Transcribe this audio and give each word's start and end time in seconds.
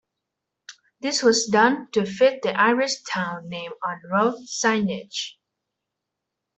This 1.01 1.21
was 1.21 1.45
done 1.45 1.91
to 1.91 2.07
fit 2.07 2.41
the 2.41 2.59
Irish 2.59 3.03
town 3.03 3.47
name 3.49 3.73
on 3.85 4.01
road 4.11 4.33
signage. 4.47 5.33